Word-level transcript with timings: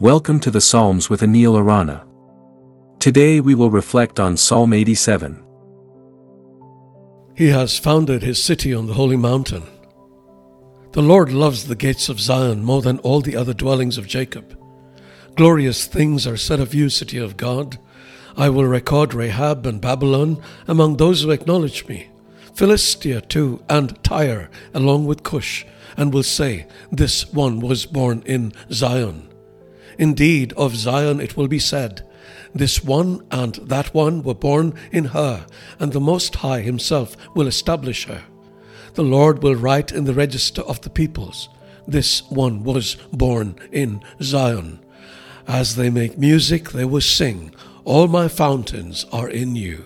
Welcome 0.00 0.40
to 0.40 0.50
the 0.50 0.62
Psalms 0.62 1.10
with 1.10 1.20
Anil 1.20 1.58
Arana. 1.58 2.06
Today 3.00 3.38
we 3.38 3.54
will 3.54 3.68
reflect 3.68 4.18
on 4.18 4.38
Psalm 4.38 4.72
87. 4.72 5.44
He 7.36 7.48
has 7.48 7.78
founded 7.78 8.22
his 8.22 8.42
city 8.42 8.72
on 8.72 8.86
the 8.86 8.94
holy 8.94 9.18
mountain. 9.18 9.64
The 10.92 11.02
Lord 11.02 11.34
loves 11.34 11.66
the 11.66 11.76
gates 11.76 12.08
of 12.08 12.18
Zion 12.18 12.64
more 12.64 12.80
than 12.80 12.98
all 13.00 13.20
the 13.20 13.36
other 13.36 13.52
dwellings 13.52 13.98
of 13.98 14.06
Jacob. 14.06 14.58
Glorious 15.36 15.86
things 15.86 16.26
are 16.26 16.38
said 16.38 16.60
of 16.60 16.72
you, 16.72 16.88
city 16.88 17.18
of 17.18 17.36
God. 17.36 17.78
I 18.38 18.48
will 18.48 18.64
record 18.64 19.12
Rahab 19.12 19.66
and 19.66 19.82
Babylon 19.82 20.42
among 20.66 20.96
those 20.96 21.24
who 21.24 21.30
acknowledge 21.30 21.86
me. 21.88 22.08
Philistia 22.54 23.20
too, 23.20 23.62
and 23.68 24.02
Tyre, 24.02 24.48
along 24.72 25.04
with 25.04 25.24
Cush, 25.24 25.66
and 25.98 26.14
will 26.14 26.22
say, 26.22 26.66
This 26.90 27.30
one 27.34 27.60
was 27.60 27.84
born 27.84 28.22
in 28.24 28.54
Zion. 28.72 29.29
Indeed, 29.98 30.52
of 30.54 30.76
Zion 30.76 31.20
it 31.20 31.36
will 31.36 31.48
be 31.48 31.58
said, 31.58 32.02
This 32.54 32.84
one 32.84 33.24
and 33.30 33.54
that 33.56 33.94
one 33.94 34.22
were 34.22 34.34
born 34.34 34.74
in 34.92 35.06
her, 35.06 35.46
and 35.78 35.92
the 35.92 36.00
Most 36.00 36.36
High 36.36 36.60
Himself 36.60 37.16
will 37.34 37.46
establish 37.46 38.06
her. 38.06 38.24
The 38.94 39.02
Lord 39.02 39.42
will 39.42 39.54
write 39.54 39.92
in 39.92 40.04
the 40.04 40.14
register 40.14 40.62
of 40.62 40.80
the 40.80 40.90
peoples, 40.90 41.48
This 41.86 42.28
one 42.30 42.64
was 42.64 42.96
born 43.12 43.56
in 43.72 44.02
Zion. 44.22 44.80
As 45.46 45.76
they 45.76 45.90
make 45.90 46.18
music, 46.18 46.70
they 46.70 46.84
will 46.84 47.00
sing, 47.00 47.54
All 47.84 48.08
my 48.08 48.28
fountains 48.28 49.06
are 49.12 49.28
in 49.28 49.56
you. 49.56 49.84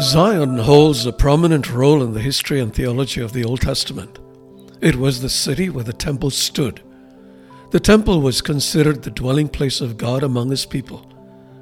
Zion 0.00 0.58
holds 0.58 1.06
a 1.06 1.12
prominent 1.12 1.72
role 1.72 2.04
in 2.04 2.12
the 2.12 2.20
history 2.20 2.60
and 2.60 2.72
theology 2.72 3.20
of 3.20 3.32
the 3.32 3.44
Old 3.44 3.60
Testament. 3.62 4.20
It 4.80 4.94
was 4.94 5.20
the 5.20 5.28
city 5.28 5.70
where 5.70 5.82
the 5.82 5.92
temple 5.92 6.30
stood. 6.30 6.80
The 7.72 7.80
temple 7.80 8.20
was 8.20 8.40
considered 8.40 9.02
the 9.02 9.10
dwelling 9.10 9.48
place 9.48 9.80
of 9.80 9.98
God 9.98 10.22
among 10.22 10.50
his 10.50 10.64
people. 10.64 11.04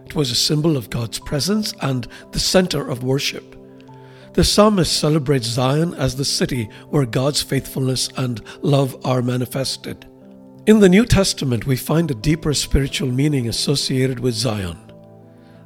It 0.05 0.15
was 0.15 0.31
a 0.31 0.34
symbol 0.34 0.77
of 0.77 0.91
God's 0.91 1.19
presence 1.19 1.73
and 1.81 2.06
the 2.33 2.39
center 2.39 2.87
of 2.87 3.03
worship. 3.03 3.56
The 4.34 4.45
psalmist 4.45 4.93
celebrates 4.93 5.47
Zion 5.47 5.95
as 5.95 6.17
the 6.17 6.25
city 6.27 6.69
where 6.91 7.06
God's 7.06 7.41
faithfulness 7.41 8.11
and 8.19 8.43
love 8.61 8.98
are 9.03 9.23
manifested. 9.23 10.06
In 10.67 10.81
the 10.81 10.91
New 10.91 11.06
Testament, 11.06 11.67
we 11.67 11.77
find 11.77 12.11
a 12.11 12.15
deeper 12.15 12.53
spiritual 12.53 13.11
meaning 13.11 13.48
associated 13.48 14.21
with 14.21 14.34
Zion. 14.34 14.78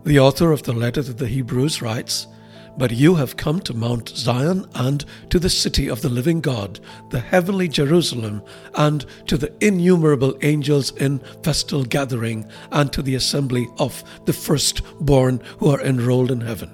The 0.05 0.21
author 0.21 0.53
of 0.53 0.63
the 0.63 0.73
letter 0.73 1.03
to 1.03 1.13
the 1.13 1.27
Hebrews 1.27 1.83
writes, 1.83 2.29
but 2.77 2.91
you 2.91 3.15
have 3.15 3.37
come 3.37 3.61
to 3.61 3.75
Mount 3.75 4.09
Zion 4.09 4.67
and 4.75 5.05
to 5.31 5.39
the 5.39 5.51
city 5.51 5.89
of 5.89 6.03
the 6.03 6.09
living 6.09 6.41
God, 6.41 6.81
the 7.11 7.21
heavenly 7.21 7.69
Jerusalem, 7.69 8.43
and 8.75 9.05
to 9.27 9.37
the 9.37 9.53
innumerable 9.65 10.37
angels 10.43 10.91
in 10.97 11.21
festal 11.43 11.85
gathering, 11.85 12.49
and 12.73 12.93
to 12.93 13.03
the 13.03 13.15
assembly 13.15 13.69
of 13.79 14.03
the 14.25 14.33
firstborn 14.33 15.43
who 15.59 15.69
are 15.69 15.81
enrolled 15.81 16.31
in 16.31 16.41
heaven. 16.41 16.71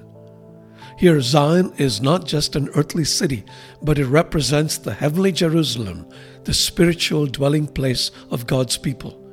Here, 0.96 1.20
Zion 1.20 1.74
is 1.76 2.00
not 2.00 2.24
just 2.24 2.56
an 2.56 2.70
earthly 2.74 3.04
city, 3.04 3.44
but 3.82 3.98
it 3.98 4.06
represents 4.06 4.78
the 4.78 4.94
heavenly 4.94 5.30
Jerusalem, 5.32 6.08
the 6.44 6.54
spiritual 6.54 7.26
dwelling 7.26 7.66
place 7.66 8.10
of 8.30 8.46
God's 8.46 8.78
people. 8.78 9.25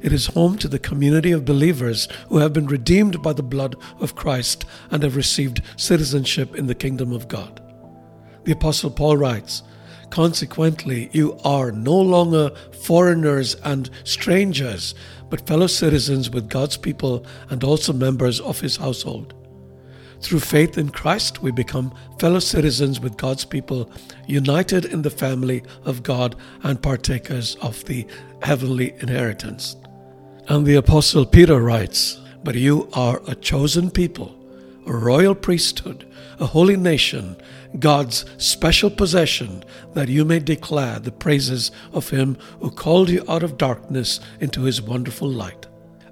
It 0.00 0.12
is 0.12 0.26
home 0.26 0.58
to 0.58 0.68
the 0.68 0.78
community 0.78 1.32
of 1.32 1.44
believers 1.44 2.08
who 2.28 2.38
have 2.38 2.52
been 2.52 2.66
redeemed 2.66 3.22
by 3.22 3.32
the 3.32 3.42
blood 3.42 3.76
of 4.00 4.14
Christ 4.14 4.64
and 4.90 5.02
have 5.02 5.16
received 5.16 5.62
citizenship 5.76 6.54
in 6.54 6.66
the 6.66 6.74
kingdom 6.74 7.12
of 7.12 7.28
God. 7.28 7.60
The 8.44 8.52
Apostle 8.52 8.90
Paul 8.90 9.16
writes, 9.16 9.62
Consequently, 10.10 11.10
you 11.12 11.38
are 11.44 11.70
no 11.70 11.94
longer 11.94 12.50
foreigners 12.82 13.56
and 13.56 13.90
strangers, 14.04 14.94
but 15.28 15.46
fellow 15.46 15.66
citizens 15.66 16.30
with 16.30 16.48
God's 16.48 16.76
people 16.76 17.26
and 17.50 17.62
also 17.62 17.92
members 17.92 18.40
of 18.40 18.60
his 18.60 18.76
household. 18.76 19.34
Through 20.20 20.40
faith 20.40 20.78
in 20.78 20.88
Christ, 20.88 21.42
we 21.42 21.52
become 21.52 21.94
fellow 22.18 22.40
citizens 22.40 23.00
with 23.00 23.16
God's 23.16 23.44
people, 23.44 23.90
united 24.26 24.86
in 24.86 25.02
the 25.02 25.10
family 25.10 25.62
of 25.84 26.02
God 26.02 26.34
and 26.62 26.82
partakers 26.82 27.54
of 27.56 27.84
the 27.84 28.06
heavenly 28.42 28.94
inheritance. 29.00 29.76
And 30.50 30.64
the 30.64 30.76
Apostle 30.76 31.26
Peter 31.26 31.60
writes, 31.60 32.18
But 32.42 32.54
you 32.54 32.88
are 32.94 33.20
a 33.26 33.34
chosen 33.34 33.90
people, 33.90 34.34
a 34.86 34.96
royal 34.96 35.34
priesthood, 35.34 36.10
a 36.40 36.46
holy 36.46 36.74
nation, 36.74 37.36
God's 37.78 38.24
special 38.38 38.88
possession, 38.88 39.62
that 39.92 40.08
you 40.08 40.24
may 40.24 40.38
declare 40.38 41.00
the 41.00 41.12
praises 41.12 41.70
of 41.92 42.08
Him 42.08 42.38
who 42.60 42.70
called 42.70 43.10
you 43.10 43.22
out 43.28 43.42
of 43.42 43.58
darkness 43.58 44.20
into 44.40 44.62
His 44.62 44.80
wonderful 44.80 45.28
light. 45.28 45.66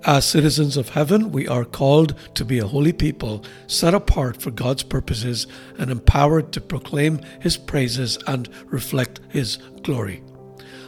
As 0.05 0.27
citizens 0.27 0.77
of 0.77 0.91
heaven, 0.91 1.33
we 1.33 1.49
are 1.49 1.65
called 1.65 2.15
to 2.35 2.45
be 2.45 2.59
a 2.59 2.67
holy 2.67 2.93
people, 2.93 3.43
set 3.67 3.95
apart 3.95 4.43
for 4.43 4.51
God's 4.51 4.83
purposes 4.83 5.47
and 5.79 5.91
empowered 5.91 6.53
to 6.53 6.61
proclaim 6.61 7.21
His 7.41 7.57
praises 7.57 8.19
and 8.27 8.51
reflect 8.67 9.19
His 9.31 9.57
glory. 9.83 10.23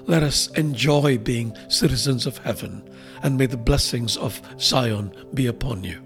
Let 0.08 0.22
us 0.22 0.48
enjoy 0.52 1.18
being 1.18 1.54
citizens 1.68 2.26
of 2.26 2.38
heaven 2.38 2.88
and 3.22 3.36
may 3.36 3.44
the 3.44 3.58
blessings 3.58 4.16
of 4.16 4.40
Zion 4.58 5.14
be 5.34 5.48
upon 5.48 5.84
you. 5.84 6.02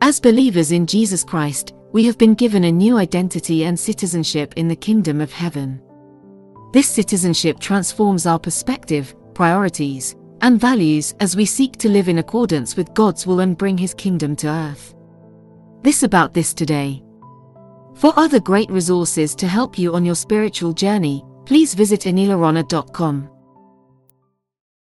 As 0.00 0.18
believers 0.18 0.72
in 0.72 0.86
Jesus 0.86 1.22
Christ, 1.22 1.74
we 1.92 2.06
have 2.06 2.16
been 2.16 2.32
given 2.32 2.64
a 2.64 2.72
new 2.72 2.96
identity 2.96 3.64
and 3.64 3.78
citizenship 3.78 4.54
in 4.56 4.66
the 4.66 4.74
kingdom 4.74 5.20
of 5.20 5.30
heaven. 5.30 5.78
This 6.72 6.88
citizenship 6.88 7.60
transforms 7.60 8.24
our 8.24 8.38
perspective, 8.38 9.14
priorities, 9.34 10.16
and 10.40 10.58
values 10.58 11.14
as 11.20 11.36
we 11.36 11.44
seek 11.44 11.76
to 11.76 11.90
live 11.90 12.08
in 12.08 12.16
accordance 12.16 12.76
with 12.76 12.94
God's 12.94 13.26
will 13.26 13.40
and 13.40 13.58
bring 13.58 13.76
His 13.76 13.92
kingdom 13.92 14.34
to 14.36 14.48
earth. 14.48 14.94
This 15.82 16.02
about 16.02 16.32
this 16.32 16.54
today. 16.54 17.02
For 17.96 18.14
other 18.16 18.40
great 18.40 18.70
resources 18.70 19.34
to 19.34 19.46
help 19.46 19.78
you 19.78 19.94
on 19.94 20.06
your 20.06 20.14
spiritual 20.14 20.72
journey, 20.72 21.22
please 21.44 21.74
visit 21.74 22.06
anilarana.com. 22.06 23.39